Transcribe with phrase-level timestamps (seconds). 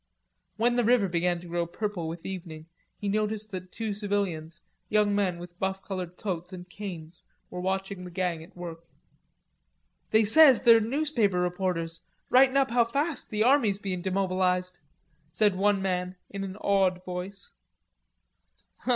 [0.57, 2.65] When the river began to grow purple with evening,
[2.97, 8.03] he noticed that two civilians, young men with buff colored coats and canes, were watching
[8.03, 8.83] the gang at work.
[10.09, 12.01] "They says they's newspaper reporters,
[12.31, 14.79] writing up how fast the army's being demobilized,"
[15.33, 17.51] said one man in an awed voice.